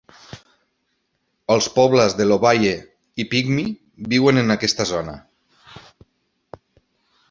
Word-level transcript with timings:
Els 1.55 1.67
pobles 1.75 2.17
de 2.21 2.27
Lobaye 2.31 2.73
i 3.25 3.29
Pygmy 3.35 3.69
viuen 4.17 4.45
en 4.47 4.59
aquesta 4.59 4.93
zona. 4.97 5.19